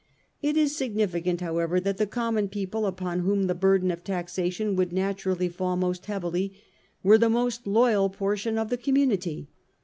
It 0.41 0.57
is 0.57 0.75
significant, 0.75 1.41
how 1.41 1.59
ever, 1.59 1.79
that 1.79 1.97
the 1.97 2.07
common 2.07 2.49
people, 2.49 2.87
upon 2.87 3.19
whom 3.19 3.43
the 3.43 3.53
burden 3.53 3.91
of 3.91 4.03
taxation 4.03 4.75
would 4.75 4.91
naturally 4.91 5.47
fall 5.47 5.77
most 5.77 6.07
heavily, 6.07 6.53
were 7.03 7.19
the 7.19 7.29
most 7.29 7.67
loyal 7.67 8.09
portion 8.09 8.57
of 8.57 8.69
the 8.69 8.77
community. 8.77 9.47